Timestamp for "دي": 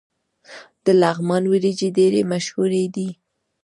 2.95-3.09